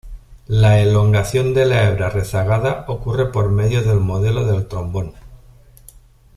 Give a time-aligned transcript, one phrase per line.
[0.47, 5.13] La elongación de la hebra rezagada ocurre por medio del modelo del trombón.